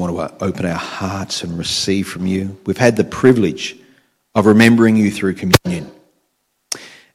[0.00, 2.58] want to uh, open our hearts and receive from you.
[2.64, 3.76] We've had the privilege
[4.34, 5.90] of remembering you through communion.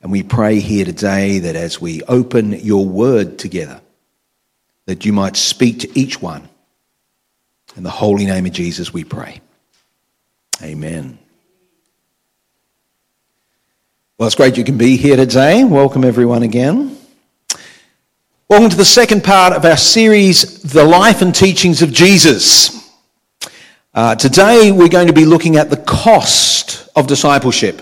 [0.01, 3.81] And we pray here today that as we open your word together,
[4.85, 6.47] that you might speak to each one.
[7.75, 9.41] In the holy name of Jesus, we pray.
[10.61, 11.17] Amen.
[14.17, 15.63] Well, it's great you can be here today.
[15.63, 16.97] Welcome, everyone, again.
[18.47, 22.91] Welcome to the second part of our series, The Life and Teachings of Jesus.
[23.91, 27.81] Uh, today, we're going to be looking at the cost of discipleship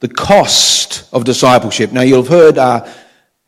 [0.00, 1.92] the cost of discipleship.
[1.92, 2.90] Now, you'll have heard uh,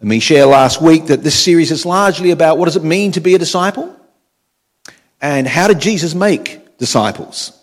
[0.03, 3.21] me share last week that this series is largely about what does it mean to
[3.21, 3.99] be a disciple
[5.23, 7.59] and how did Jesus make disciples.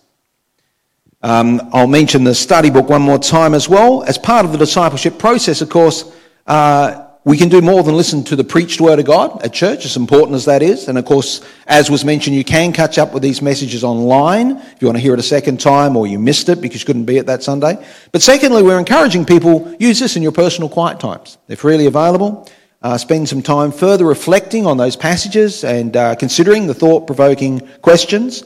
[1.22, 4.02] Um, I'll mention the study book one more time as well.
[4.06, 6.12] As part of the discipleship process, of course,
[6.48, 9.86] uh, we can do more than listen to the preached word of God at church,
[9.86, 10.88] as important as that is.
[10.88, 14.82] And of course, as was mentioned, you can catch up with these messages online if
[14.82, 17.06] you want to hear it a second time or you missed it because you couldn't
[17.06, 17.84] be at that Sunday.
[18.12, 21.38] But secondly, we're encouraging people, use this in your personal quiet times.
[21.46, 22.50] They're freely available.
[22.82, 27.60] Uh, spend some time further reflecting on those passages and uh, considering the thought provoking
[27.84, 28.44] questions.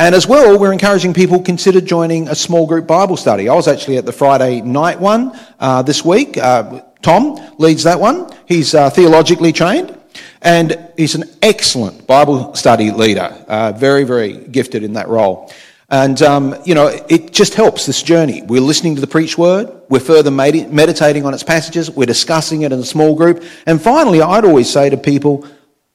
[0.00, 3.50] And as well, we're encouraging people consider joining a small group Bible study.
[3.50, 6.38] I was actually at the Friday night one uh, this week.
[6.38, 8.34] Uh, Tom leads that one.
[8.46, 9.94] He's uh, theologically trained
[10.40, 15.52] and he's an excellent Bible study leader, uh, very, very gifted in that role.
[15.90, 18.40] And, um, you know, it just helps this journey.
[18.40, 22.62] We're listening to the preached word, we're further med- meditating on its passages, we're discussing
[22.62, 23.44] it in a small group.
[23.66, 25.46] And finally, I'd always say to people,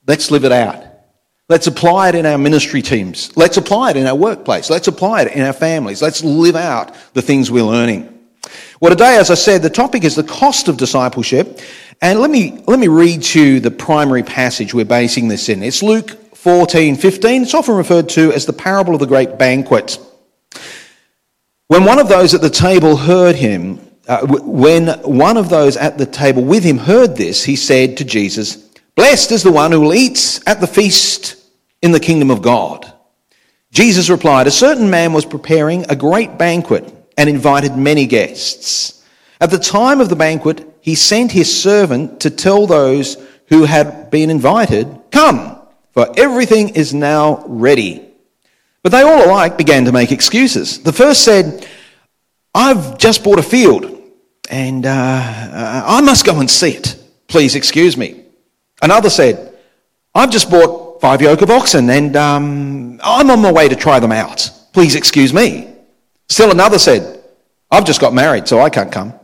[0.05, 0.94] let's live it out.
[1.47, 3.35] Let's apply it in our ministry teams.
[3.37, 4.71] Let's apply it in our workplace.
[4.71, 6.01] Let's apply it in our families.
[6.01, 8.11] Let's live out the things we're learning.
[8.81, 11.59] Well, today, as I said, the topic is the cost of discipleship.
[12.01, 15.61] And let me, let me read to you the primary passage we're basing this in.
[15.61, 17.43] It's Luke 14, 15.
[17.43, 19.99] It's often referred to as the parable of the great banquet.
[21.67, 25.99] When one of those at the table heard him, uh, when one of those at
[25.99, 28.64] the table with him heard this, he said to Jesus,
[28.95, 31.35] Blessed is the one who will eat at the feast
[31.81, 32.91] in the kingdom of God.
[33.71, 39.03] Jesus replied, A certain man was preparing a great banquet and invited many guests.
[39.41, 43.17] At the time of the banquet, he sent his servant to tell those
[43.47, 45.59] who had been invited, Come,
[45.91, 48.01] for everything is now ready.
[48.81, 50.81] But they all alike began to make excuses.
[50.83, 51.67] The first said,
[52.53, 53.91] I've just bought a field
[54.49, 56.95] and uh, I must go and see it.
[57.27, 58.24] Please excuse me.
[58.85, 59.51] Another said,
[60.13, 63.99] I've just bought five yoke of oxen and um, I'm on my way to try
[63.99, 64.51] them out.
[64.73, 65.73] Please excuse me.
[66.29, 67.23] Still another said,
[67.71, 69.15] I've just got married, so I can't come.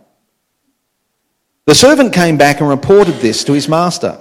[1.67, 4.17] The servant came back and reported this to his master.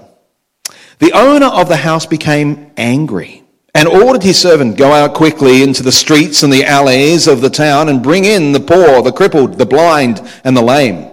[0.98, 3.42] The owner of the house became angry
[3.74, 7.48] and ordered his servant, Go out quickly into the streets and the alleys of the
[7.48, 11.10] town and bring in the poor, the crippled, the blind, and the lame.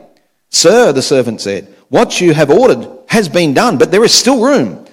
[0.49, 4.43] Sir, the servant said, What you have ordered has been done, but there is still
[4.43, 4.85] room.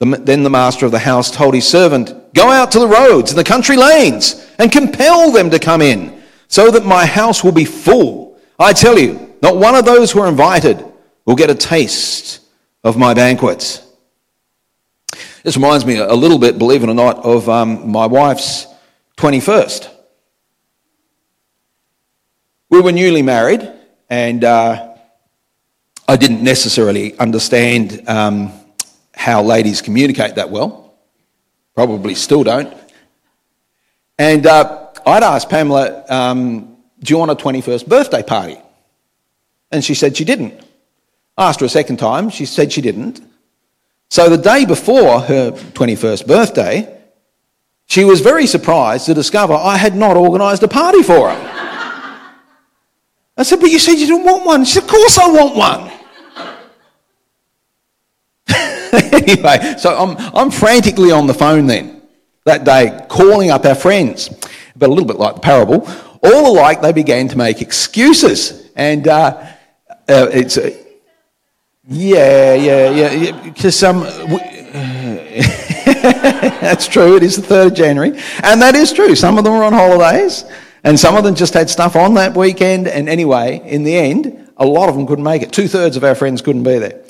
[0.00, 3.38] Then the master of the house told his servant, Go out to the roads and
[3.38, 7.64] the country lanes and compel them to come in, so that my house will be
[7.64, 8.38] full.
[8.58, 10.84] I tell you, not one of those who are invited
[11.24, 12.40] will get a taste
[12.84, 13.84] of my banquets.
[15.42, 18.66] This reminds me a little bit, believe it or not, of um, my wife's
[19.16, 19.88] 21st.
[22.70, 23.72] We were newly married,
[24.10, 24.87] and uh,
[26.10, 28.50] I didn't necessarily understand um,
[29.14, 30.94] how ladies communicate that well.
[31.74, 32.74] Probably still don't.
[34.18, 38.56] And uh, I'd asked Pamela, um, Do you want a 21st birthday party?
[39.70, 40.54] And she said she didn't.
[41.36, 43.20] I asked her a second time, she said she didn't.
[44.08, 47.00] So the day before her 21st birthday,
[47.84, 51.58] she was very surprised to discover I had not organised a party for her.
[53.36, 54.64] I said, But you said you didn't want one.
[54.64, 55.87] She said, Of course I want one.
[59.12, 61.98] anyway, so I'm, I'm frantically on the phone then
[62.48, 64.28] that day, calling up our friends.
[64.76, 65.88] But a little bit like the parable,
[66.22, 68.70] all alike they began to make excuses.
[68.74, 69.46] And uh,
[70.08, 70.70] uh, it's, uh,
[71.88, 74.00] yeah, yeah, yeah, because um,
[76.60, 78.10] that's true, it is the 3rd of January.
[78.42, 79.14] And that is true.
[79.14, 80.44] Some of them were on holidays,
[80.84, 82.88] and some of them just had stuff on that weekend.
[82.88, 85.52] And anyway, in the end, a lot of them couldn't make it.
[85.52, 87.02] Two thirds of our friends couldn't be there.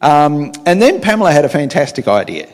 [0.00, 2.48] Um, and then Pamela had a fantastic idea.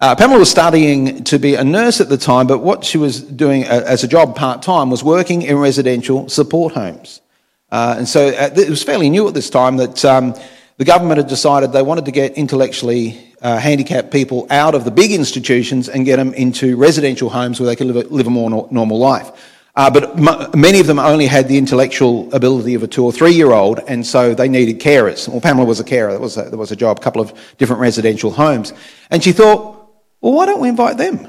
[0.00, 3.20] Uh, Pamela was studying to be a nurse at the time, but what she was
[3.22, 7.20] doing uh, as a job part time was working in residential support homes.
[7.70, 10.34] Uh, and so uh, it was fairly new at this time that um,
[10.76, 14.90] the government had decided they wanted to get intellectually uh, handicapped people out of the
[14.90, 18.30] big institutions and get them into residential homes where they could live a, live a
[18.30, 19.30] more no- normal life.
[19.74, 23.12] Uh, but m- many of them only had the intellectual ability of a two or
[23.12, 25.28] three year old, and so they needed carers.
[25.28, 26.10] Well, Pamela was a carer.
[26.10, 28.74] There was a, there was a job, a couple of different residential homes.
[29.10, 29.88] And she thought,
[30.20, 31.26] well, why don't we invite them?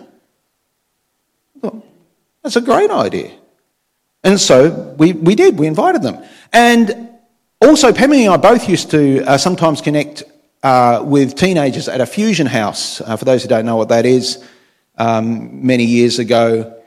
[1.61, 1.85] Thought,
[2.43, 3.31] That's a great idea.
[4.25, 5.57] And so we, we did.
[5.57, 6.23] We invited them.
[6.51, 7.09] And
[7.61, 10.23] also, Pamela and I both used to uh, sometimes connect
[10.63, 12.99] uh, with teenagers at a fusion house.
[12.99, 14.43] Uh, for those who don't know what that is,
[14.97, 16.82] um, many years ago,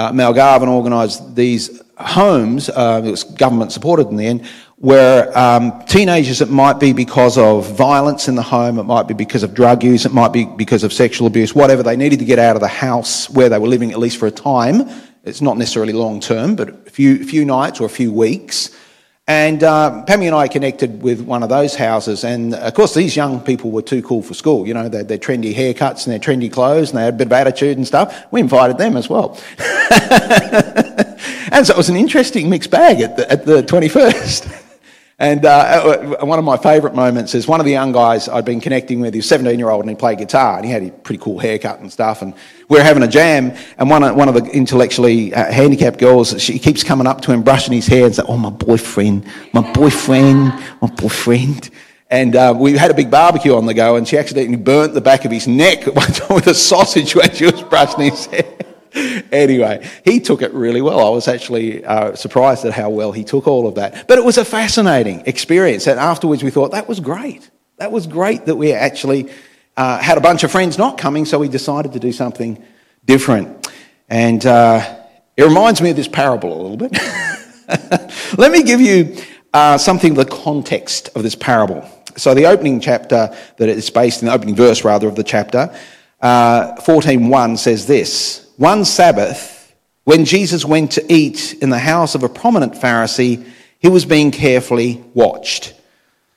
[0.00, 5.36] uh, Mal Garvin organised these homes, uh, it was government supported in the end, where
[5.38, 9.42] um, teenagers, it might be because of violence in the home, it might be because
[9.42, 12.38] of drug use, it might be because of sexual abuse, whatever, they needed to get
[12.38, 14.88] out of the house where they were living, at least for a time.
[15.24, 18.74] It's not necessarily long term, but a few, few nights or a few weeks.
[19.30, 23.14] And uh, Pammy and I connected with one of those houses, and of course, these
[23.14, 24.66] young people were too cool for school.
[24.66, 27.16] You know, they had their trendy haircuts and their trendy clothes, and they had a
[27.16, 28.24] bit of attitude and stuff.
[28.32, 29.38] We invited them as well.
[31.52, 34.66] and so it was an interesting mixed bag at the, at the 21st.
[35.20, 38.58] And uh, one of my favourite moments is one of the young guys I'd been
[38.58, 40.90] connecting with, he was 17 year old and he played guitar and he had a
[40.90, 42.22] pretty cool haircut and stuff.
[42.22, 42.32] And
[42.70, 46.40] we were having a jam and one of, one of the intellectually uh, handicapped girls,
[46.42, 49.70] she keeps coming up to him, brushing his hair and saying, Oh, my boyfriend, my
[49.72, 51.68] boyfriend, my boyfriend.
[52.08, 55.02] And uh, we had a big barbecue on the go and she accidentally burnt the
[55.02, 55.84] back of his neck
[56.30, 58.69] with a sausage when she was brushing his hair.
[59.32, 61.00] anyway, he took it really well.
[61.00, 64.08] I was actually uh, surprised at how well he took all of that.
[64.08, 65.86] But it was a fascinating experience.
[65.86, 67.50] And afterwards, we thought that was great.
[67.76, 69.30] That was great that we actually
[69.76, 72.62] uh, had a bunch of friends not coming, so we decided to do something
[73.04, 73.68] different.
[74.08, 74.98] And uh,
[75.36, 76.92] it reminds me of this parable a little bit.
[78.38, 79.16] Let me give you
[79.54, 81.88] uh, something of the context of this parable.
[82.16, 85.74] So, the opening chapter that it's based in, the opening verse rather of the chapter,
[86.20, 89.74] uh, 14.1 says this one Sabbath,
[90.04, 93.48] when Jesus went to eat in the house of a prominent Pharisee,
[93.78, 95.72] he was being carefully watched.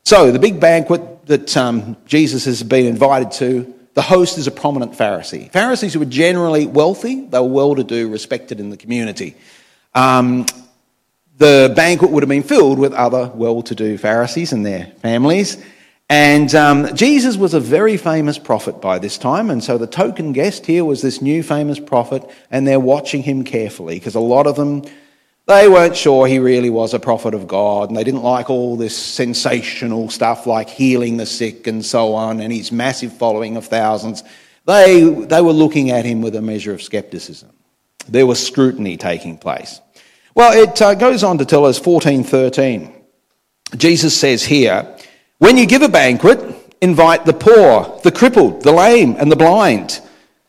[0.06, 4.52] So, the big banquet that um, Jesus has been invited to, the host is a
[4.52, 5.52] prominent Pharisee.
[5.52, 9.36] Pharisees were generally wealthy, they were well to do, respected in the community.
[9.94, 10.46] Um,
[11.40, 15.62] the banquet would have been filled with other well to do Pharisees and their families.
[16.10, 20.34] And um, Jesus was a very famous prophet by this time, and so the token
[20.34, 24.46] guest here was this new famous prophet, and they're watching him carefully because a lot
[24.46, 24.84] of them,
[25.48, 28.76] they weren't sure he really was a prophet of God, and they didn't like all
[28.76, 33.66] this sensational stuff like healing the sick and so on, and his massive following of
[33.66, 34.24] thousands.
[34.66, 37.52] They, they were looking at him with a measure of skepticism.
[38.08, 39.80] There was scrutiny taking place.
[40.36, 42.94] Well, it uh, goes on to tell us 1413.
[43.78, 44.98] Jesus says here,
[45.44, 46.40] when you give a banquet,
[46.80, 50.00] invite the poor, the crippled, the lame, and the blind,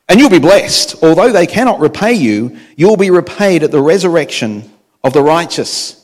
[0.08, 1.02] and you'll be blessed.
[1.02, 4.70] Although they cannot repay you, you'll be repaid at the resurrection
[5.02, 6.00] of the righteous.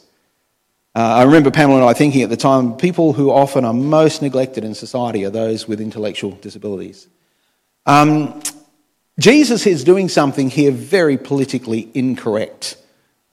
[0.92, 4.22] Uh, I remember Pamela and I thinking at the time people who often are most
[4.22, 7.06] neglected in society are those with intellectual disabilities.
[7.86, 8.42] Um,
[9.20, 12.76] Jesus is doing something here very politically incorrect.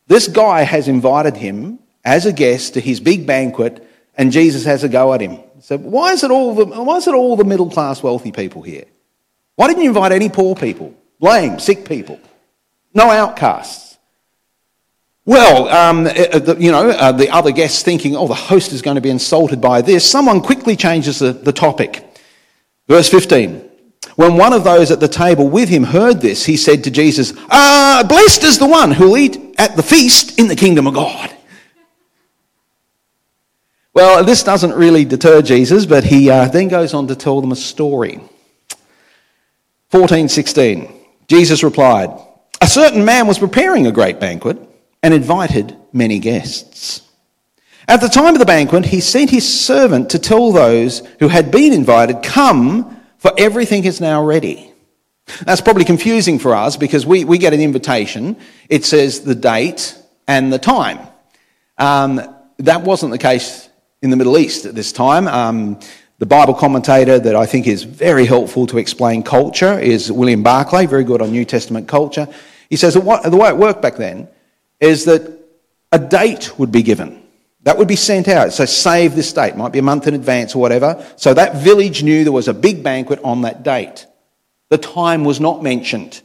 [0.06, 3.84] This guy has invited him as a guest to his big banquet,
[4.16, 5.40] and Jesus has a go at him.
[5.62, 8.62] So why is it all the, why is it all the middle class wealthy people
[8.62, 8.86] here?
[9.56, 12.20] Why didn't you invite any poor people, lame, sick people,
[12.94, 13.98] no outcasts?
[15.26, 18.82] Well, um, uh, uh, you know, uh, the other guests thinking, oh, the host is
[18.82, 22.04] going to be insulted by this, someone quickly changes the, the topic.
[22.88, 23.70] Verse 15.
[24.16, 27.34] When one of those at the table with him heard this, he said to Jesus,
[27.50, 30.94] ah, Blessed is the one who will eat at the feast in the kingdom of
[30.94, 31.37] God.
[33.98, 37.52] Well, this doesn't really deter Jesus, but he uh, then goes on to tell them
[37.52, 38.20] a story.
[39.92, 40.94] 14:16.
[41.28, 42.12] Jesus replied,
[42.62, 44.60] "A certain man was preparing a great banquet
[45.02, 47.02] and invited many guests.
[47.88, 51.50] At the time of the banquet, he sent his servant to tell those who had
[51.50, 54.72] been invited, "Come, for everything is now ready."
[55.44, 58.36] That's probably confusing for us because we, we get an invitation.
[58.70, 61.00] It says the date and the time.
[61.80, 62.22] Um,
[62.60, 63.67] that wasn't the case
[64.02, 65.28] in the Middle East at this time.
[65.28, 65.80] Um,
[66.20, 70.86] the Bible commentator that I think is very helpful to explain culture is William Barclay,
[70.86, 72.28] very good on New Testament culture.
[72.70, 74.28] He says that what, the way it worked back then
[74.80, 75.40] is that
[75.92, 77.24] a date would be given.
[77.64, 78.54] That would be sent out.
[78.54, 79.56] So save this date.
[79.56, 81.06] Might be a month in advance or whatever.
[81.18, 84.06] So that village knew there was a big banquet on that date.
[84.70, 86.22] The time was not mentioned.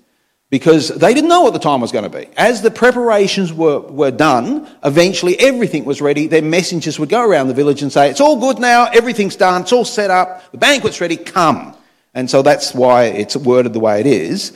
[0.53, 2.29] Because they didn't know what the time was going to be.
[2.37, 6.27] As the preparations were, were done, eventually everything was ready.
[6.27, 9.63] Their messengers would go around the village and say, It's all good now, everything's done,
[9.63, 11.75] it's all set up, the banquet's ready, come.
[12.13, 14.51] And so that's why it's worded the way it is.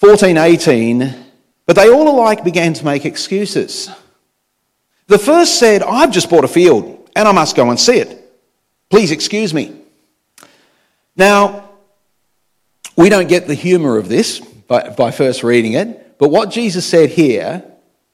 [0.00, 1.14] 1418,
[1.64, 3.88] but they all alike began to make excuses.
[5.06, 8.22] The first said, I've just bought a field and I must go and see it.
[8.90, 9.80] Please excuse me.
[11.16, 11.70] Now,
[12.96, 16.86] we don't get the humour of this by, by first reading it, but what Jesus
[16.86, 17.64] said here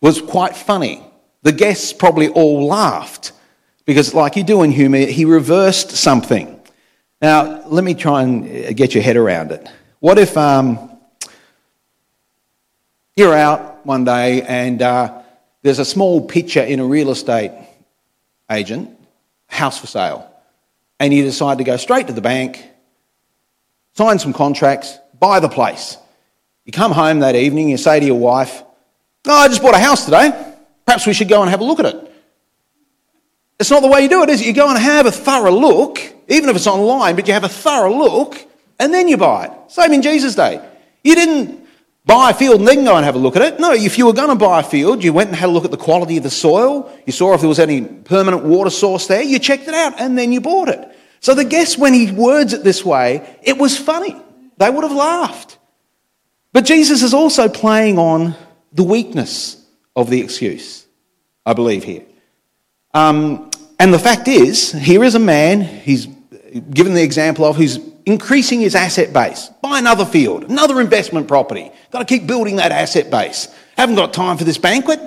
[0.00, 1.02] was quite funny.
[1.42, 3.32] The guests probably all laughed
[3.84, 6.60] because, like you do in humour, he reversed something.
[7.20, 9.68] Now, let me try and get your head around it.
[10.00, 10.96] What if um,
[13.16, 15.22] you're out one day and uh,
[15.62, 17.52] there's a small picture in a real estate
[18.50, 18.96] agent,
[19.48, 20.30] house for sale,
[21.00, 22.64] and you decide to go straight to the bank
[23.98, 25.96] sign some contracts, buy the place.
[26.64, 28.62] You come home that evening, you say to your wife,
[29.26, 30.30] Oh, I just bought a house today.
[30.86, 32.14] Perhaps we should go and have a look at it.
[33.58, 34.46] It's not the way you do it, is it?
[34.46, 37.48] You go and have a thorough look, even if it's online, but you have a
[37.48, 38.46] thorough look
[38.78, 39.52] and then you buy it.
[39.66, 40.64] Same in Jesus' day.
[41.02, 41.66] You didn't
[42.04, 43.58] buy a field and then go and have a look at it.
[43.58, 45.64] No, if you were going to buy a field, you went and had a look
[45.64, 49.08] at the quality of the soil, you saw if there was any permanent water source
[49.08, 50.88] there, you checked it out, and then you bought it.
[51.20, 54.16] So the guests, when he words it this way, it was funny.
[54.56, 55.58] They would have laughed.
[56.52, 58.34] But Jesus is also playing on
[58.72, 60.86] the weakness of the excuse,
[61.44, 62.04] I believe here.
[62.94, 66.06] Um, and the fact is, here is a man, he's
[66.70, 69.50] given the example of, who's increasing his asset base.
[69.62, 71.70] Buy another field, another investment property.
[71.90, 73.48] Got to keep building that asset base.
[73.76, 75.00] Haven't got time for this banquet.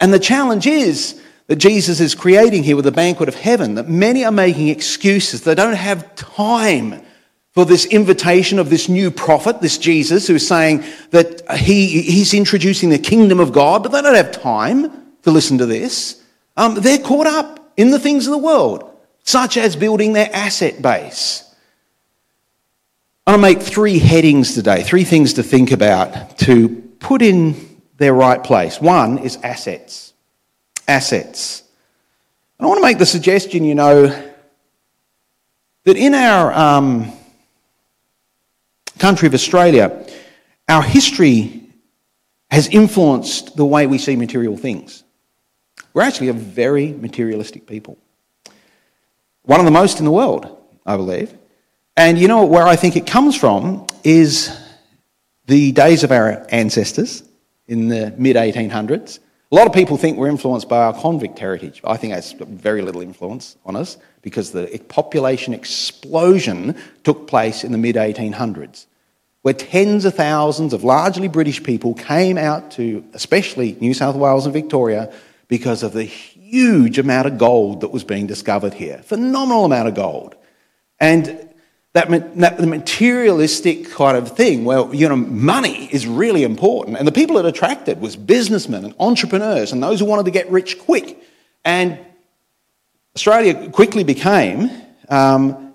[0.00, 3.88] And the challenge is that Jesus is creating here with the banquet of heaven, that
[3.88, 5.42] many are making excuses.
[5.42, 7.02] They don't have time
[7.50, 12.88] for this invitation of this new prophet, this Jesus, who's saying that he, he's introducing
[12.88, 14.92] the kingdom of God, but they don't have time
[15.22, 16.22] to listen to this.
[16.56, 18.88] Um, they're caught up in the things of the world,
[19.24, 21.52] such as building their asset base.
[23.26, 26.68] I want to make three headings today, three things to think about to
[27.00, 28.80] put in their right place.
[28.80, 30.09] One is assets
[30.90, 31.62] assets.
[32.58, 34.08] And I want to make the suggestion, you know,
[35.84, 37.12] that in our um,
[38.98, 40.06] country of Australia,
[40.68, 41.62] our history
[42.50, 45.04] has influenced the way we see material things.
[45.94, 47.96] We're actually a very materialistic people.
[49.42, 50.44] One of the most in the world,
[50.84, 51.32] I believe.
[51.96, 54.56] And you know where I think it comes from is
[55.46, 57.22] the days of our ancestors
[57.66, 61.80] in the mid 1800s a lot of people think we're influenced by our convict heritage.
[61.82, 67.72] I think that's very little influence on us because the population explosion took place in
[67.72, 68.86] the mid 1800s,
[69.42, 74.46] where tens of thousands of largely British people came out to, especially New South Wales
[74.46, 75.12] and Victoria,
[75.48, 78.98] because of the huge amount of gold that was being discovered here.
[78.98, 80.36] Phenomenal amount of gold.
[81.00, 81.49] And
[81.92, 86.96] that, that materialistic kind of thing where you know money is really important.
[86.96, 90.48] And the people it attracted was businessmen and entrepreneurs and those who wanted to get
[90.50, 91.18] rich quick.
[91.64, 91.98] And
[93.16, 94.70] australia quickly became
[95.08, 95.74] um,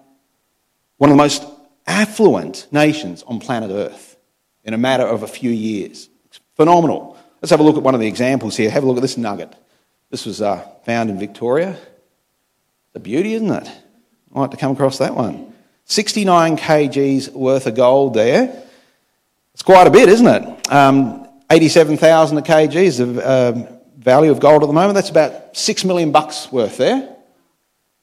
[0.98, 1.46] one of the most
[1.86, 4.18] affluent nations on planet earth
[4.64, 6.10] in a matter of a few years.
[6.28, 7.18] It's phenomenal.
[7.42, 8.70] Let's have a look at one of the examples here.
[8.70, 9.54] Have a look at this nugget.
[10.10, 11.78] This was uh, found in victoria.
[12.96, 13.70] A beauty isn't it?
[14.34, 15.54] I like to come across that one
[15.86, 18.64] 69 kgs worth of gold there.
[19.54, 20.72] It's quite a bit, isn't it?
[20.72, 24.96] Um, 87,000 kgs of uh, value of gold at the moment.
[24.96, 27.16] That's about six million bucks worth there.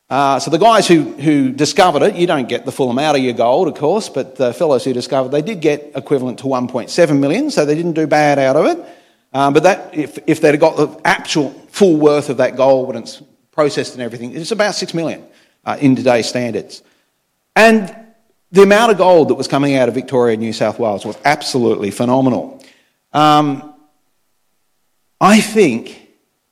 [0.09, 3.23] Uh, so the guys who, who discovered it, you don't get the full amount of
[3.25, 7.19] your gold, of course, but the fellows who discovered they did get equivalent to 1.7
[7.19, 8.87] million, so they didn't do bad out of it.
[9.33, 12.97] Um, but that, if, if they'd got the actual full worth of that gold when
[12.99, 13.23] it's
[13.53, 15.25] processed and everything, it's about 6 million
[15.65, 16.83] uh, in today's standards.
[17.55, 17.95] And
[18.51, 21.91] the amount of gold that was coming out of Victoria New South Wales was absolutely
[21.91, 22.63] phenomenal.
[23.13, 23.75] Um,
[25.21, 26.11] I think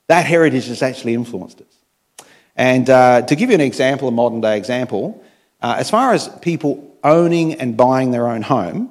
[0.09, 2.27] that heritage has actually influenced us.
[2.57, 5.23] And uh, to give you an example, a modern day example,
[5.63, 8.91] uh, as far as people owning and buying their own home,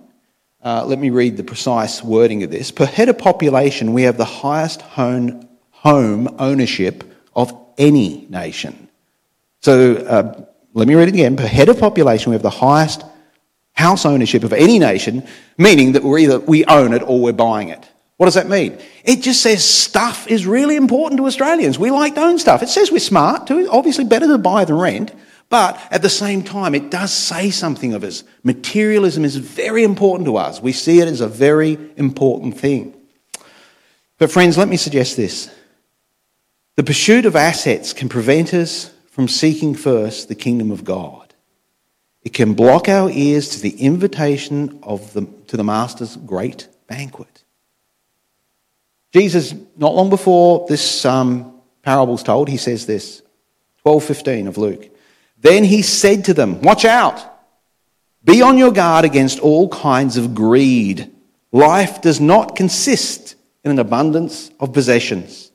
[0.64, 2.72] uh, let me read the precise wording of this.
[2.72, 7.04] Per head of population, we have the highest home, home ownership
[7.36, 8.90] of any nation.
[9.62, 10.46] So, uh,
[10.80, 11.36] let me read it again.
[11.36, 13.04] Per head of population, we have the highest
[13.74, 17.70] house ownership of any nation, meaning that we're either we own it or we're buying
[17.70, 17.88] it.
[18.18, 18.78] What does that mean?
[19.06, 21.80] It just says stuff is really important to Australians.
[21.80, 22.62] We like to own stuff.
[22.64, 23.70] It says we're smart too.
[23.72, 25.14] Obviously, better to buy than rent.
[25.50, 28.24] But at the same time, it does say something of us.
[28.44, 30.62] Materialism is very important to us.
[30.62, 32.94] We see it as a very important thing.
[34.20, 35.50] But, friends, let me suggest this
[36.76, 41.34] the pursuit of assets can prevent us from seeking first the kingdom of God.
[42.24, 47.44] It can block our ears to the invitation of the, to the Master's great banquet.
[49.12, 53.22] Jesus, not long before this um, parable's told, he says this
[53.86, 54.90] 12:15 of Luke.
[55.38, 57.22] Then he said to them, Watch out!
[58.24, 61.14] Be on your guard against all kinds of greed.
[61.52, 63.36] Life does not consist
[63.66, 65.49] in an abundance of possessions.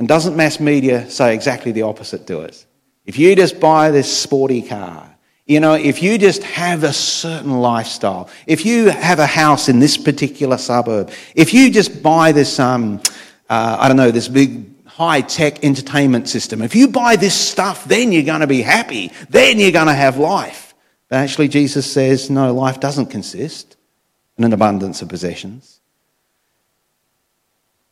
[0.00, 2.66] And doesn't mass media say exactly the opposite to us?
[3.04, 5.14] If you just buy this sporty car,
[5.46, 9.78] you know, if you just have a certain lifestyle, if you have a house in
[9.78, 13.02] this particular suburb, if you just buy this, um,
[13.50, 16.62] uh, I don't know, this big high tech entertainment system.
[16.62, 19.12] If you buy this stuff, then you're going to be happy.
[19.28, 20.74] Then you're going to have life.
[21.10, 23.76] But actually, Jesus says, no, life doesn't consist
[24.38, 25.80] in an abundance of possessions.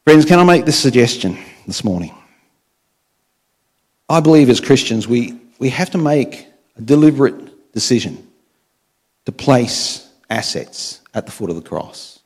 [0.04, 1.36] Friends, can I make this suggestion
[1.68, 2.14] this morning?
[4.08, 6.46] I believe as Christians, we, we have to make
[6.76, 8.26] a deliberate decision
[9.26, 12.20] to place assets at the foot of the cross.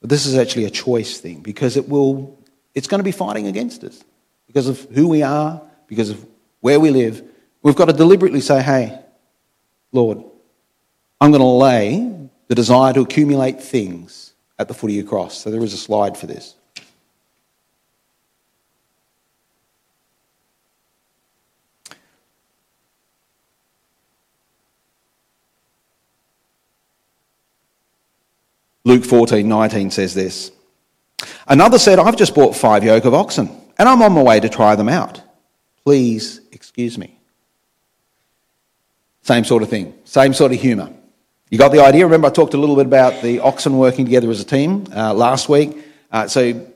[0.00, 2.38] But this is actually a choice thing because it will
[2.72, 4.00] it's going to be fighting against us
[4.46, 6.24] because of who we are, because of
[6.60, 7.20] where we live.
[7.64, 8.96] We've got to deliberately say, hey,
[9.90, 10.22] Lord,
[11.20, 15.40] I'm going to lay the desire to accumulate things at the foot of your cross.
[15.40, 16.54] So there is a slide for this.
[28.84, 30.52] Luke 14, 19 says this.
[31.46, 34.48] Another said, I've just bought five yoke of oxen and I'm on my way to
[34.48, 35.22] try them out.
[35.84, 37.18] Please excuse me.
[39.22, 40.90] Same sort of thing, same sort of humour.
[41.50, 42.04] You got the idea?
[42.04, 45.12] Remember, I talked a little bit about the oxen working together as a team uh,
[45.12, 45.76] last week.
[46.10, 46.66] Uh, so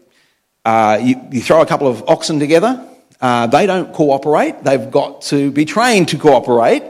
[0.65, 2.87] uh, you, you, throw a couple of oxen together,
[3.21, 6.83] uh, they don't cooperate, they've got to be trained to cooperate.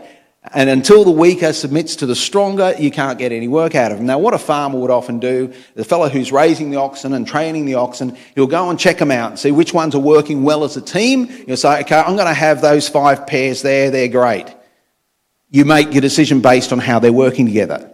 [0.53, 3.99] And until the weaker submits to the stronger, you can't get any work out of
[3.99, 4.07] them.
[4.07, 7.65] Now, what a farmer would often do, the fellow who's raising the oxen and training
[7.65, 10.63] the oxen, he'll go and check them out and see which ones are working well
[10.63, 11.31] as a team.
[11.47, 14.55] You'll say, okay, I'm going to have those five pairs there, they're great.
[15.49, 17.91] You make your decision based on how they're working together.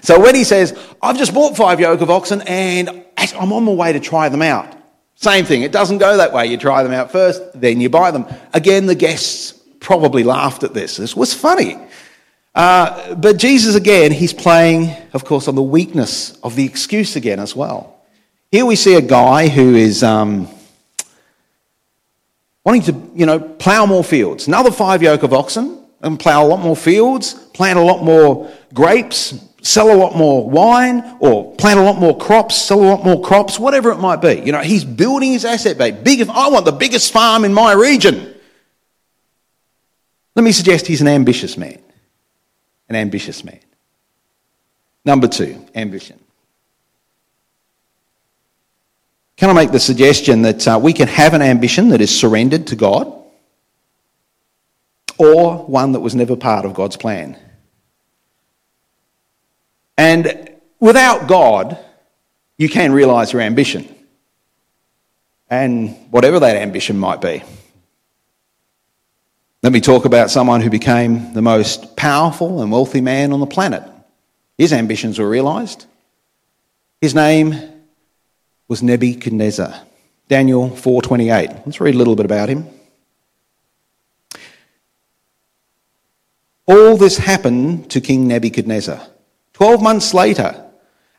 [0.00, 3.72] So when he says, I've just bought five yoke of oxen and I'm on my
[3.72, 4.76] way to try them out.
[5.14, 6.46] Same thing, it doesn't go that way.
[6.46, 8.26] You try them out first, then you buy them.
[8.54, 10.96] Again, the guests probably laughed at this.
[10.96, 11.76] This was funny.
[12.54, 17.40] Uh, but Jesus, again, he's playing, of course, on the weakness of the excuse again
[17.40, 18.00] as well.
[18.50, 20.48] Here we see a guy who is um,
[22.64, 24.46] wanting to, you know, plough more fields.
[24.48, 28.50] Another five yoke of oxen and plough a lot more fields, plant a lot more
[28.74, 33.04] grapes, sell a lot more wine, or plant a lot more crops, sell a lot
[33.04, 34.42] more crops, whatever it might be.
[34.44, 35.94] You know, he's building his asset base.
[36.02, 38.31] Big, I want the biggest farm in my region.
[40.34, 41.82] Let me suggest he's an ambitious man
[42.92, 43.58] an ambitious man.
[45.04, 46.18] Number two, ambition.
[49.36, 52.66] Can I make the suggestion that uh, we can have an ambition that is surrendered
[52.68, 53.12] to God
[55.18, 57.38] or one that was never part of God's plan?
[59.96, 61.78] And without God,
[62.58, 63.88] you can realize your ambition
[65.48, 67.42] and whatever that ambition might be.
[69.62, 73.46] Let me talk about someone who became the most powerful and wealthy man on the
[73.46, 73.84] planet.
[74.58, 75.86] His ambitions were realized.
[77.00, 77.54] His name
[78.66, 79.72] was Nebuchadnezzar.
[80.26, 81.64] Daniel 4:28.
[81.64, 82.66] Let's read a little bit about him.
[86.66, 89.00] All this happened to King Nebuchadnezzar.
[89.52, 90.60] 12 months later,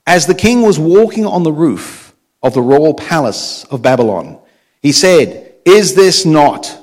[0.06, 4.38] as the king was walking on the roof of the royal palace of Babylon,
[4.82, 6.83] he said, "Is this not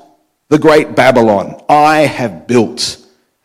[0.51, 2.97] the great Babylon I have built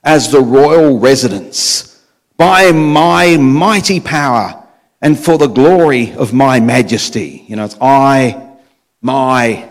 [0.03, 2.05] as the royal residence
[2.37, 4.61] by my mighty power
[5.01, 7.45] and for the glory of my majesty.
[7.47, 8.59] You know, it's I,
[9.01, 9.69] my,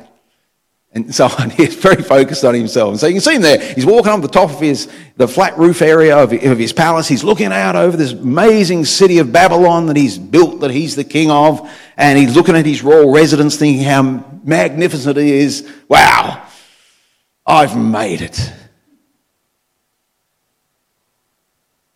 [0.93, 1.49] and so on.
[1.57, 2.91] He's very focused on himself.
[2.91, 3.59] And so you can see him there.
[3.59, 7.09] He's walking on the top of his, the flat roof area of, of his palace.
[7.09, 11.03] He's looking out over this amazing city of Babylon that he's built, that he's the
[11.03, 11.69] king of.
[11.97, 15.69] And he's looking at his royal residence thinking how magnificent it is.
[15.89, 16.43] Wow.
[17.45, 18.51] I've made it.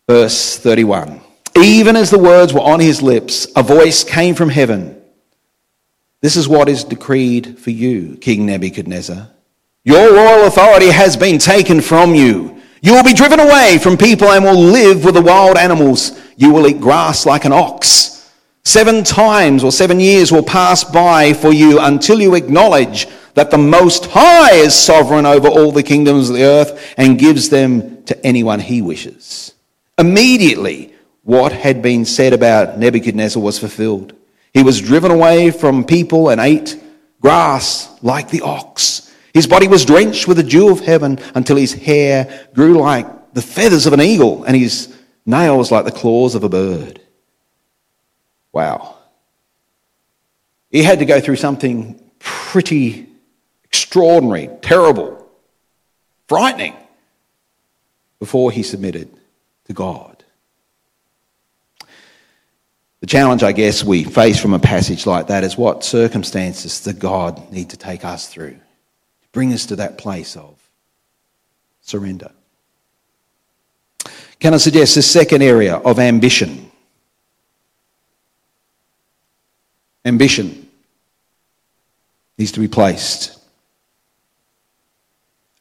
[0.08, 1.20] Verse 31.
[1.56, 5.00] Even as the words were on his lips, a voice came from heaven.
[6.20, 9.28] This is what is decreed for you, King Nebuchadnezzar.
[9.84, 12.60] Your royal authority has been taken from you.
[12.82, 16.18] You will be driven away from people and will live with the wild animals.
[16.36, 18.30] You will eat grass like an ox.
[18.64, 23.06] Seven times or seven years will pass by for you until you acknowledge
[23.40, 27.48] that the Most High is sovereign over all the kingdoms of the earth and gives
[27.48, 29.54] them to anyone he wishes.
[29.96, 34.12] Immediately, what had been said about Nebuchadnezzar was fulfilled.
[34.52, 36.78] He was driven away from people and ate
[37.22, 39.10] grass like the ox.
[39.32, 43.40] His body was drenched with the dew of heaven until his hair grew like the
[43.40, 47.00] feathers of an eagle and his nails like the claws of a bird.
[48.52, 48.98] Wow.
[50.68, 53.09] He had to go through something pretty
[53.70, 55.26] extraordinary, terrible,
[56.26, 56.76] frightening
[58.18, 59.08] before he submitted
[59.66, 60.24] to God.
[63.00, 66.94] The challenge, I guess, we face from a passage like that is what circumstances does
[66.94, 70.56] God need to take us through to bring us to that place of
[71.80, 72.30] surrender.
[74.38, 76.70] Can I suggest the second area of ambition?
[80.04, 80.68] Ambition
[82.36, 83.39] needs to be placed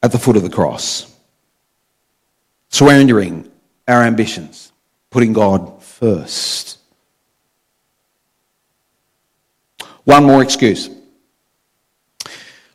[0.02, 1.14] at the foot of the cross,
[2.70, 3.50] surrendering
[3.88, 4.72] our ambitions,
[5.10, 6.78] putting God first.
[10.06, 10.90] One more excuse.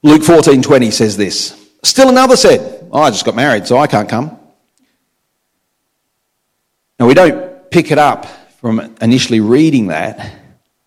[0.03, 1.61] Luke 14:20 says this.
[1.83, 4.39] Still another said, oh, I just got married, so I can't come.
[6.99, 8.27] Now, we don't pick it up
[8.61, 10.33] from initially reading that,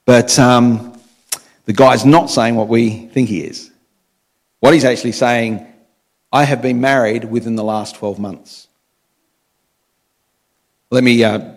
[0.06, 1.00] but um,
[1.65, 3.69] the guy's not saying what we think he is.
[4.60, 5.67] What he's actually saying,
[6.32, 8.68] I have been married within the last 12 months.
[10.92, 11.54] Let me uh,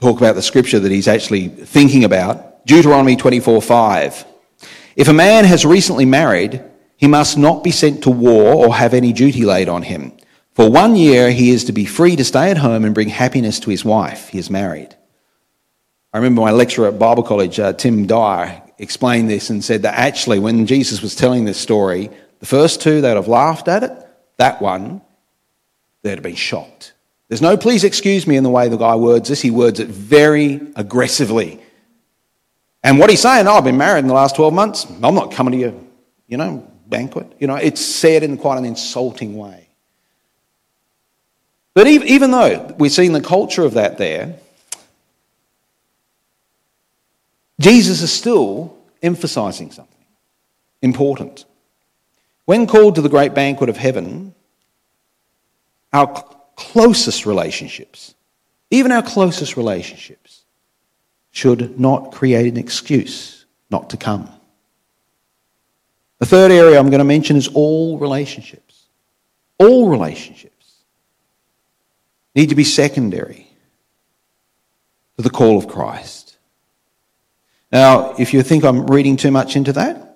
[0.00, 2.66] talk about the scripture that he's actually thinking about.
[2.66, 4.24] Deuteronomy 24 5.
[4.94, 6.62] If a man has recently married,
[6.96, 10.12] he must not be sent to war or have any duty laid on him.
[10.54, 13.58] For one year, he is to be free to stay at home and bring happiness
[13.60, 14.28] to his wife.
[14.28, 14.94] He is married.
[16.12, 19.94] I remember my lecturer at Bible College, uh, Tim Dyer, explained this and said that
[19.94, 22.10] actually, when Jesus was telling this story,
[22.42, 23.92] the first two they'd have laughed at it,
[24.36, 25.00] that one,
[26.02, 26.92] they'd have been shocked.
[27.28, 29.40] There's no please excuse me in the way the guy words this.
[29.40, 31.62] He words it very aggressively.
[32.82, 34.86] And what he's saying, oh, I've been married in the last 12 months.
[35.04, 35.74] I'm not coming to your,
[36.26, 37.32] you know, banquet.
[37.38, 39.68] You know, it's said in quite an insulting way.
[41.74, 44.34] But even though we're seeing the culture of that there,
[47.60, 50.04] Jesus is still emphasizing something
[50.82, 51.44] important.
[52.44, 54.34] When called to the great banquet of heaven,
[55.92, 56.06] our
[56.56, 58.14] closest relationships,
[58.70, 60.44] even our closest relationships,
[61.30, 64.28] should not create an excuse not to come.
[66.18, 68.84] The third area I'm going to mention is all relationships.
[69.58, 70.52] All relationships
[72.34, 73.48] need to be secondary
[75.16, 76.36] to the call of Christ.
[77.70, 80.11] Now, if you think I'm reading too much into that,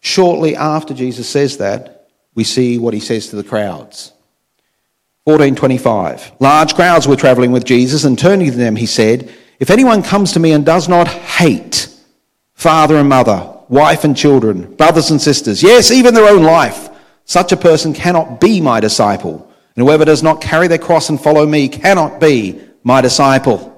[0.00, 4.12] shortly after Jesus says that, we see what he says to the crowds.
[5.24, 6.32] 1425.
[6.38, 10.32] Large crowds were traveling with Jesus, and turning to them, he said, if anyone comes
[10.32, 11.88] to me and does not hate
[12.54, 16.90] father and mother, wife and children, brothers and sisters, yes, even their own life,
[17.24, 19.52] such a person cannot be my disciple.
[19.74, 23.75] And whoever does not carry their cross and follow me cannot be my disciple.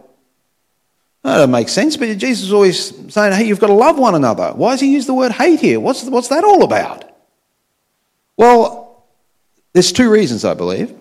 [1.24, 3.98] Oh, that doesn't make sense, but Jesus is always saying, hey, you've got to love
[3.98, 4.52] one another.
[4.54, 5.80] Why does he use the word hate here?
[5.80, 7.04] What's, what's that all about?
[8.36, 9.04] Well,
[9.72, 10.94] there's two reasons, I believe.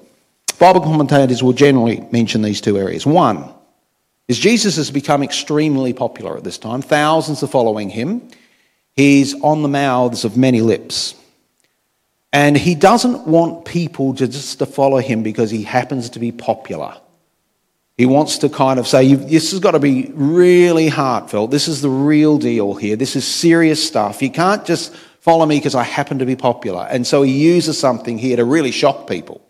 [0.59, 3.05] Bible commentators will generally mention these two areas.
[3.05, 3.53] One,
[4.27, 6.81] is Jesus has become extremely popular at this time.
[6.81, 8.27] Thousands are following him.
[8.93, 11.15] He's on the mouths of many lips.
[12.33, 16.31] And he doesn't want people to just to follow him because he happens to be
[16.31, 16.99] popular.
[17.97, 21.49] He wants to kind of say, this has got to be really heartfelt.
[21.49, 22.95] This is the real deal here.
[22.95, 24.21] This is serious stuff.
[24.21, 26.87] You can't just follow me because I happen to be popular.
[26.89, 29.41] And so he uses something here to really shock people.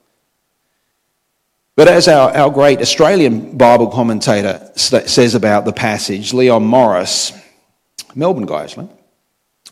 [1.75, 7.33] But as our, our great Australian Bible commentator says about the passage, Leon Morris,
[8.15, 8.89] Melbourne guy actually,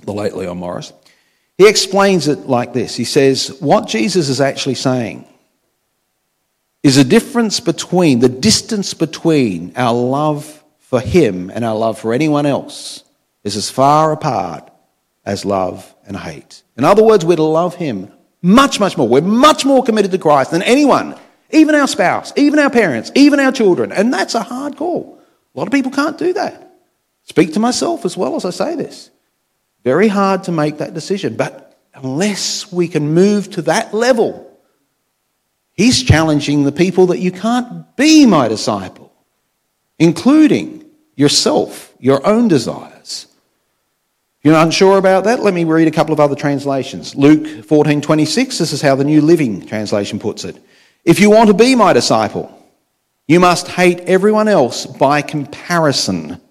[0.03, 0.91] the late Leon Morris,
[1.57, 2.95] he explains it like this.
[2.95, 5.25] He says, What Jesus is actually saying
[6.85, 12.13] is the difference between, the distance between our love for him and our love for
[12.13, 13.03] anyone else
[13.43, 14.69] is as far apart
[15.25, 16.61] as love and hate.
[16.77, 18.11] In other words, we're to love him
[18.43, 19.07] much, much more.
[19.07, 21.15] We're much more committed to Christ than anyone
[21.49, 23.91] even our spouse, even our parents, even our children.
[23.91, 25.19] And that's a hard call.
[25.55, 26.75] A lot of people can't do that.
[27.23, 29.09] Speak to myself as well as I say this.
[29.83, 31.35] Very hard to make that decision.
[31.35, 34.54] But unless we can move to that level,
[35.75, 39.13] he's challenging the people that you can't be my disciple,
[39.99, 40.85] including
[41.15, 43.27] yourself, your own desires.
[44.39, 47.15] If you're unsure about that, let me read a couple of other translations.
[47.15, 50.61] Luke 14:26, this is how the New Living Translation puts it.
[51.03, 52.51] If you want to be my disciple,
[53.27, 56.41] you must hate everyone else by comparison.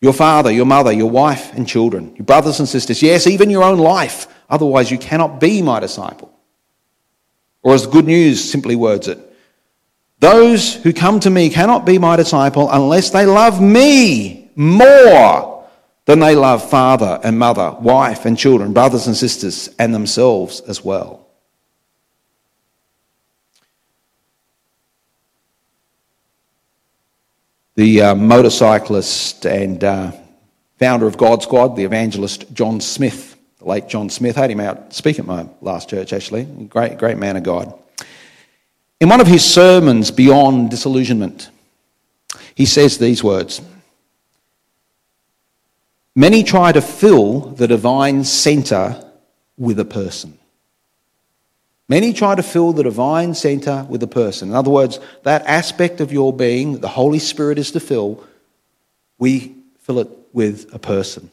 [0.00, 3.62] Your father, your mother, your wife and children, your brothers and sisters, yes, even your
[3.62, 4.26] own life.
[4.50, 6.31] Otherwise, you cannot be my disciple.
[7.62, 9.18] Or as Good News simply words it,
[10.18, 15.68] those who come to me cannot be my disciple unless they love me more
[16.04, 20.84] than they love father and mother, wife and children, brothers and sisters, and themselves as
[20.84, 21.22] well.
[27.74, 30.12] the uh, motorcyclist and uh,
[30.78, 33.31] founder of God Squad, the evangelist John Smith,
[33.62, 34.36] the late John Smith.
[34.36, 36.44] I had him out speak at my last church, actually.
[36.44, 37.72] Great, great man of God.
[39.00, 41.50] In one of his sermons, Beyond Disillusionment,
[42.54, 43.60] he says these words
[46.14, 49.02] Many try to fill the divine centre
[49.56, 50.38] with a person.
[51.88, 54.50] Many try to fill the divine center with a person.
[54.50, 58.24] In other words, that aspect of your being that the Holy Spirit is to fill,
[59.18, 61.30] we fill it with a person.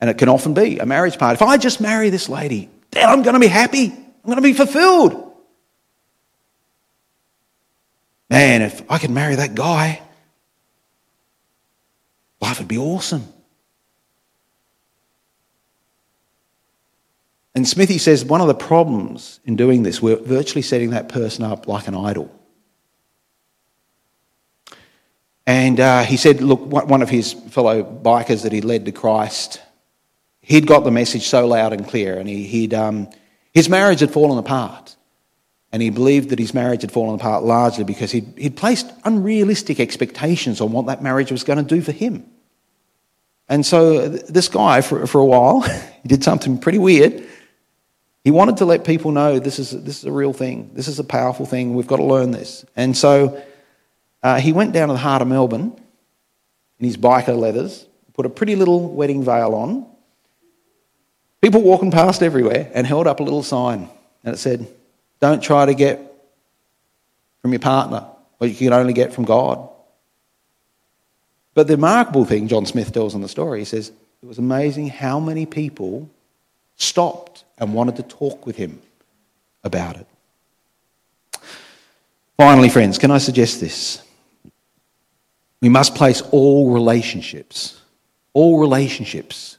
[0.00, 1.34] And it can often be a marriage part.
[1.34, 3.86] If I just marry this lady, then I'm going to be happy.
[3.86, 5.24] I'm going to be fulfilled.
[8.30, 10.00] Man, if I could marry that guy,
[12.40, 13.26] life would be awesome.
[17.54, 21.42] And Smithy says one of the problems in doing this, we're virtually setting that person
[21.42, 22.32] up like an idol.
[25.44, 29.62] And uh, he said, look, one of his fellow bikers that he led to Christ,
[30.48, 33.08] he'd got the message so loud and clear, and he, would um,
[33.52, 34.96] his marriage had fallen apart.
[35.70, 39.78] And he believed that his marriage had fallen apart largely because he'd, he'd placed unrealistic
[39.78, 42.24] expectations on what that marriage was going to do for him.
[43.50, 45.60] And so this guy, for, for a while,
[46.02, 47.22] he did something pretty weird.
[48.24, 50.70] He wanted to let people know this is, this is a real thing.
[50.72, 51.74] This is a powerful thing.
[51.74, 52.64] We've got to learn this.
[52.74, 53.42] And so
[54.22, 55.78] uh, he went down to the heart of Melbourne
[56.78, 59.86] in his biker leathers, put a pretty little wedding veil on.
[61.40, 63.88] People walking past everywhere and held up a little sign.
[64.24, 64.66] And it said,
[65.20, 66.00] Don't try to get
[67.42, 68.06] from your partner
[68.38, 69.68] what you can only get from God.
[71.54, 73.90] But the remarkable thing John Smith tells in the story, he says,
[74.22, 76.08] it was amazing how many people
[76.76, 78.80] stopped and wanted to talk with him
[79.64, 80.06] about it.
[82.36, 84.02] Finally, friends, can I suggest this?
[85.60, 87.80] We must place all relationships,
[88.32, 89.58] all relationships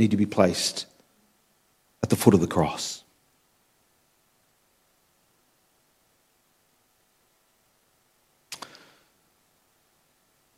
[0.00, 0.86] need to be placed
[2.02, 3.04] at the foot of the cross.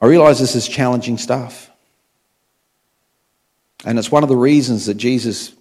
[0.01, 1.71] I realize this is challenging stuff.
[3.85, 5.53] And it's one of the reasons that Jesus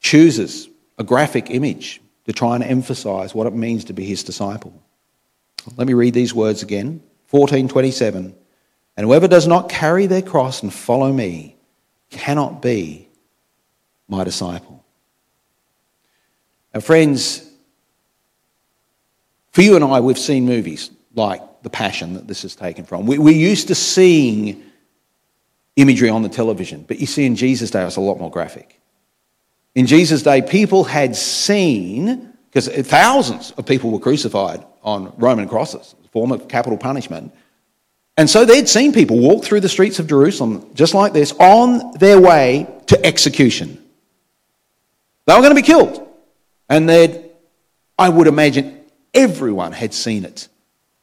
[0.00, 4.74] chooses a graphic image to try and emphasize what it means to be his disciple.
[5.76, 8.34] Let me read these words again 1427.
[8.96, 11.56] And whoever does not carry their cross and follow me
[12.10, 13.08] cannot be
[14.08, 14.84] my disciple.
[16.74, 17.48] Now, friends,
[19.52, 23.06] for you and I, we've seen movies like The Passion that this is taken from.
[23.06, 24.62] We, we're used to seeing
[25.76, 28.30] imagery on the television, but you see, in Jesus' day, it was a lot more
[28.30, 28.80] graphic.
[29.74, 35.94] In Jesus' day, people had seen, because thousands of people were crucified on Roman crosses,
[36.04, 37.32] a form of capital punishment.
[38.16, 41.92] And so they'd seen people walk through the streets of Jerusalem just like this on
[41.98, 43.82] their way to execution.
[45.26, 46.06] They were going to be killed.
[46.68, 47.30] And they'd,
[47.98, 48.80] I would imagine
[49.14, 50.48] everyone had seen it.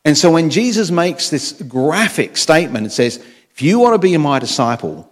[0.05, 4.15] And so when Jesus makes this graphic statement and says, if you want to be
[4.17, 5.11] my disciple,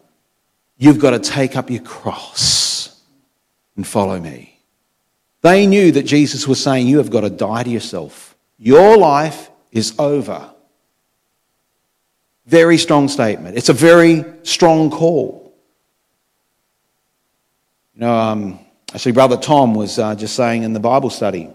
[0.78, 3.02] you've got to take up your cross
[3.76, 4.60] and follow me.
[5.42, 8.36] They knew that Jesus was saying, You have got to die to yourself.
[8.58, 10.50] Your life is over.
[12.46, 13.58] Very strong statement.
[13.58, 15.54] It's a very strong call.
[17.96, 18.60] You know, um,
[18.94, 21.50] actually, Brother Tom was uh, just saying in the Bible study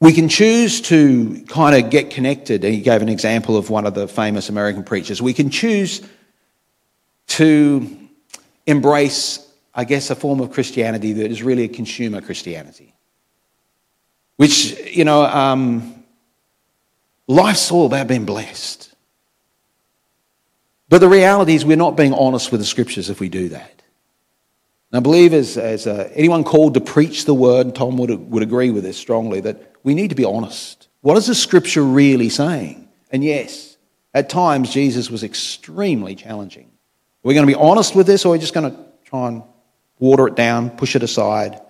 [0.00, 2.62] we can choose to kind of get connected.
[2.62, 5.20] He gave an example of one of the famous American preachers.
[5.20, 6.02] We can choose
[7.28, 7.98] to
[8.66, 12.94] embrace, I guess, a form of Christianity that is really a consumer Christianity.
[14.36, 15.97] Which, you know, um,
[17.28, 18.92] life's all about being blessed.
[20.88, 23.82] But the reality is, we're not being honest with the scriptures if we do that.
[24.90, 28.42] And I believe, as, as uh, anyone called to preach the word, Tom would, would
[28.42, 30.88] agree with this strongly, that we need to be honest.
[31.02, 32.88] What is the scripture really saying?
[33.12, 33.76] And yes,
[34.14, 36.64] at times Jesus was extremely challenging.
[36.64, 39.28] Are we going to be honest with this, or are we just going to try
[39.28, 39.42] and
[39.98, 41.60] water it down, push it aside?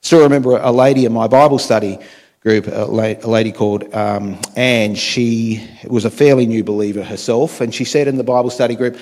[0.00, 1.98] Still remember a lady in my Bible study
[2.44, 4.94] group, a lady called um, Anne.
[4.94, 8.98] She was a fairly new believer herself, and she said in the Bible study group,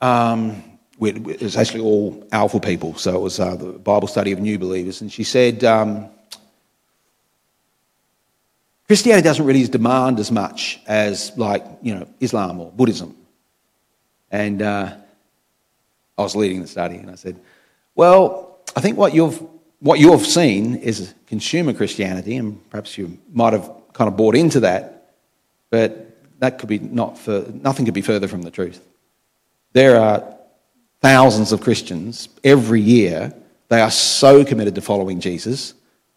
[0.00, 0.62] um,
[0.98, 4.58] it was actually all alpha people, so it was uh, the Bible study of new
[4.58, 6.08] believers, and she said, um,
[8.86, 13.14] Christianity doesn't really demand as much as, like, you know, Islam or Buddhism.
[14.30, 14.96] And uh,
[16.16, 17.38] I was leading the study, and I said,
[17.94, 19.42] Well, I think what you've
[19.80, 24.60] what you've seen is consumer Christianity, and perhaps you might have kind of bought into
[24.60, 25.12] that,
[25.70, 28.80] but that could be not for, nothing could be further from the truth.
[29.72, 30.24] There are
[31.00, 33.32] thousands of Christians every year.
[33.68, 35.74] They are so committed to following Jesus.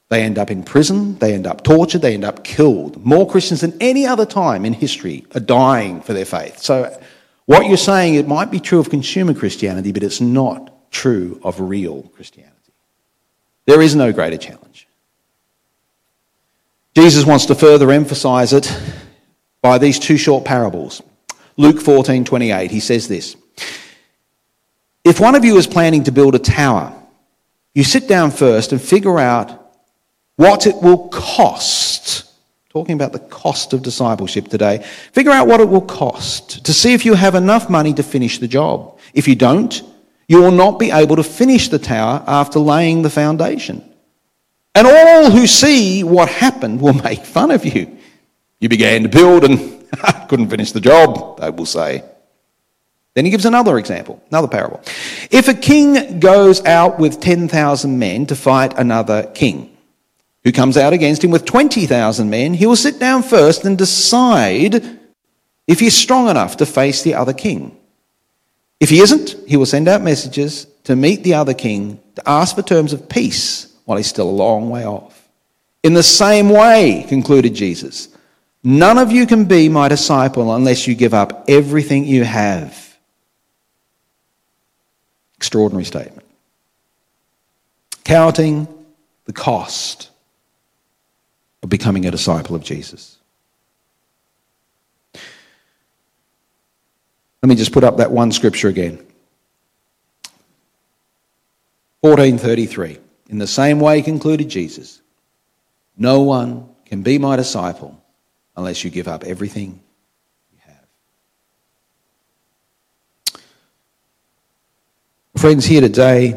[0.09, 3.03] They end up in prison, they end up tortured, they end up killed.
[3.05, 6.59] More Christians than any other time in history are dying for their faith.
[6.59, 6.99] So,
[7.45, 11.59] what you're saying, it might be true of consumer Christianity, but it's not true of
[11.59, 12.60] real Christianity.
[13.71, 14.85] There is no greater challenge.
[16.93, 18.69] Jesus wants to further emphasize it
[19.61, 21.01] by these two short parables.
[21.55, 23.37] Luke 14 28, he says this
[25.05, 26.93] If one of you is planning to build a tower,
[27.73, 29.71] you sit down first and figure out
[30.35, 32.29] what it will cost.
[32.71, 34.79] Talking about the cost of discipleship today.
[35.13, 38.37] Figure out what it will cost to see if you have enough money to finish
[38.39, 38.99] the job.
[39.13, 39.81] If you don't,
[40.31, 43.83] you will not be able to finish the tower after laying the foundation.
[44.73, 47.97] And all who see what happened will make fun of you.
[48.61, 49.85] You began to build and
[50.29, 52.05] couldn't finish the job, they will say.
[53.13, 54.81] Then he gives another example, another parable.
[55.31, 59.75] If a king goes out with 10,000 men to fight another king
[60.45, 64.97] who comes out against him with 20,000 men, he will sit down first and decide
[65.67, 67.77] if he's strong enough to face the other king.
[68.81, 72.55] If he isn't, he will send out messages to meet the other king to ask
[72.55, 75.29] for terms of peace while he's still a long way off.
[75.83, 78.09] In the same way, concluded Jesus,
[78.63, 82.97] none of you can be my disciple unless you give up everything you have.
[85.37, 86.27] Extraordinary statement.
[88.03, 88.67] Counting
[89.25, 90.09] the cost
[91.61, 93.17] of becoming a disciple of Jesus.
[97.41, 99.03] Let me just put up that one scripture again.
[102.01, 102.99] 1433.
[103.29, 105.01] In the same way, concluded Jesus,
[105.97, 108.03] no one can be my disciple
[108.55, 109.81] unless you give up everything
[110.51, 110.85] you have.
[115.37, 116.33] Friends, here today,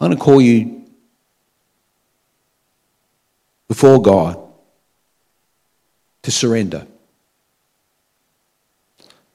[0.00, 0.84] I'm going to call you
[3.66, 4.38] before God
[6.22, 6.86] to surrender.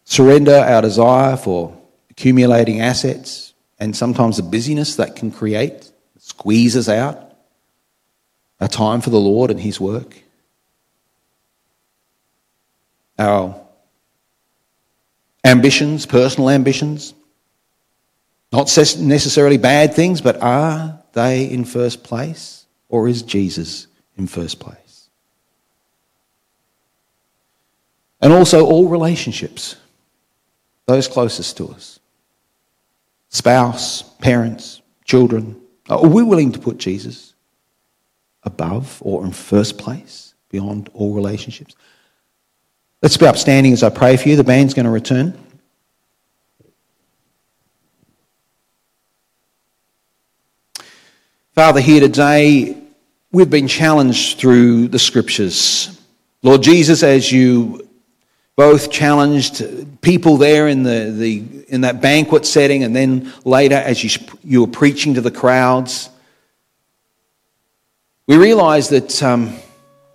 [0.05, 1.77] Surrender our desire for
[2.09, 7.35] accumulating assets and sometimes the busyness that can create squeezes out
[8.61, 10.17] our time for the Lord and His work.
[13.19, 13.59] Our
[15.43, 17.13] ambitions, personal ambitions,
[18.51, 24.59] not necessarily bad things, but are they in first place or is Jesus in first
[24.59, 25.09] place?
[28.21, 29.75] And also all relationships
[30.85, 31.99] those closest to us
[33.29, 35.59] spouse, parents, children.
[35.89, 37.33] Are we willing to put Jesus
[38.43, 41.75] above or in first place beyond all relationships?
[43.01, 44.35] Let's be upstanding as I pray for you.
[44.35, 45.37] The band's going to return.
[51.53, 52.77] Father, here today,
[53.31, 56.01] we've been challenged through the scriptures.
[56.41, 57.87] Lord Jesus, as you
[58.55, 59.63] both challenged
[60.01, 64.61] people there in, the, the, in that banquet setting, and then later as you, you
[64.61, 66.09] were preaching to the crowds.
[68.27, 69.55] We realize that um,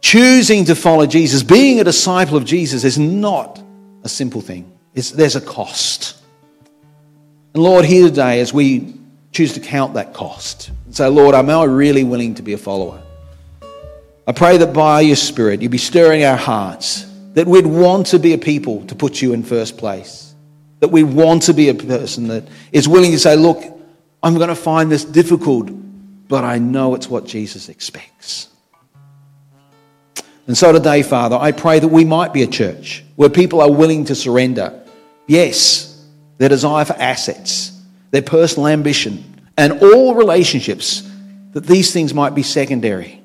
[0.01, 3.61] choosing to follow Jesus, being a disciple of Jesus, is not
[4.05, 4.70] a simple thing.
[4.95, 6.16] It's, there's a cost.
[7.55, 8.95] And Lord, here today, as we
[9.32, 12.59] choose to count that cost and say, Lord, am I really willing to be a
[12.59, 13.03] follower?
[14.26, 17.08] I pray that by your Spirit, you be stirring our hearts
[17.39, 20.34] that we'd want to be a people to put you in first place.
[20.80, 23.62] That we want to be a person that is willing to say, look,
[24.24, 25.70] I'm going to find this difficult,
[26.26, 28.49] but I know it's what Jesus expects.
[30.49, 33.70] And so today, Father, I pray that we might be a church where people are
[33.70, 34.84] willing to surrender,
[35.28, 36.05] yes,
[36.39, 37.70] their desire for assets,
[38.11, 41.09] their personal ambition, and all relationships,
[41.53, 43.22] that these things might be secondary,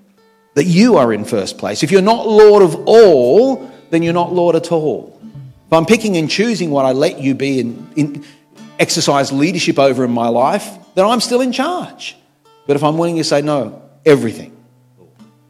[0.54, 1.82] that you are in first place.
[1.82, 5.20] If you're not Lord of all, then you're not Lord at all.
[5.68, 8.26] If I'm picking and choosing what I let you be and
[8.80, 12.16] exercise leadership over in my life, then I'm still in charge.
[12.66, 14.56] But if I'm willing to say, no, everything,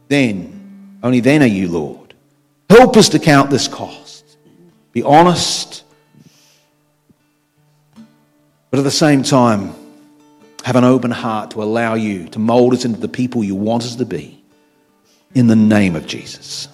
[0.08, 2.14] then, only then are you Lord.
[2.70, 4.38] Help us to count this cost.
[4.92, 5.84] Be honest,
[8.70, 9.74] but at the same time,
[10.64, 13.84] have an open heart to allow you to mold us into the people you want
[13.84, 14.44] us to be.
[15.36, 16.68] In the name of Jesus.